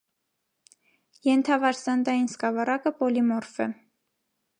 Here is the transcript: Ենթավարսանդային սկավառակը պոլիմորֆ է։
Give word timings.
Ենթավարսանդային 1.27 2.25
սկավառակը 2.31 2.93
պոլիմորֆ 3.03 3.53
է։ 3.67 3.69